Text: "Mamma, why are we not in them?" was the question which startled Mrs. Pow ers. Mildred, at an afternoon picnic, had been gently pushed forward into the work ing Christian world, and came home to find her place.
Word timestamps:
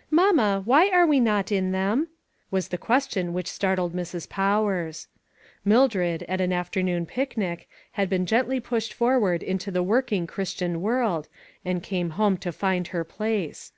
"Mamma, 0.12 0.62
why 0.64 0.88
are 0.88 1.04
we 1.04 1.18
not 1.18 1.50
in 1.50 1.72
them?" 1.72 2.06
was 2.52 2.68
the 2.68 2.78
question 2.78 3.32
which 3.32 3.48
startled 3.50 3.92
Mrs. 3.92 4.28
Pow 4.28 4.64
ers. 4.68 5.08
Mildred, 5.64 6.22
at 6.28 6.40
an 6.40 6.52
afternoon 6.52 7.06
picnic, 7.06 7.68
had 7.98 8.08
been 8.08 8.24
gently 8.24 8.60
pushed 8.60 8.94
forward 8.94 9.42
into 9.42 9.72
the 9.72 9.82
work 9.82 10.12
ing 10.12 10.28
Christian 10.28 10.80
world, 10.80 11.26
and 11.64 11.82
came 11.82 12.10
home 12.10 12.36
to 12.36 12.52
find 12.52 12.86
her 12.94 13.02
place. 13.02 13.72